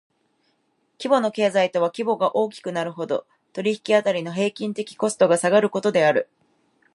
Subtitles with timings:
[0.99, 6.27] 規模の経済とは規模が大きくなるほど、取引辺りの平均的コストが下がることである。